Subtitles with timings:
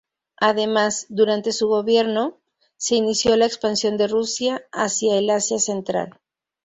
[0.39, 2.39] Además, durante su gobierno,
[2.75, 6.19] se inició la expansión de Rusia hacia el Asia Central.